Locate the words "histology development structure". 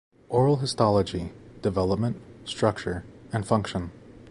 0.57-3.03